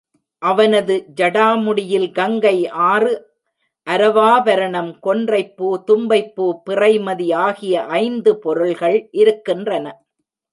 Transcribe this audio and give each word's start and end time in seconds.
அவனது 0.41 0.95
ஜடா 1.21 1.49
முடியில் 1.63 2.07
கங்கை 2.11 2.55
ஆறு, 2.67 3.11
அரவாபரணம், 3.87 4.89
கொன்றைப்பூ, 5.03 5.69
தும்பைப்பூ, 5.87 6.47
பிறைமதி 6.69 7.29
ஆகிய 7.33 7.83
ஐந்து 7.99 8.33
பொருள்கள் 8.39 8.97
இருக்கின்றன. 9.11 9.85